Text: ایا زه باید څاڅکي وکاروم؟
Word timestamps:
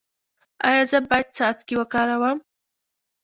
ایا 0.67 0.83
زه 0.91 0.99
باید 1.07 1.27
څاڅکي 1.37 1.75
وکاروم؟ 1.77 2.37